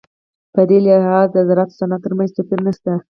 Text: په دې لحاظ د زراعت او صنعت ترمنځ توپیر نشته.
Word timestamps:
په 0.53 0.61
دې 0.69 0.77
لحاظ 0.85 1.27
د 1.31 1.37
زراعت 1.47 1.69
او 1.71 1.77
صنعت 1.79 2.01
ترمنځ 2.05 2.29
توپیر 2.35 2.59
نشته. 2.67 2.91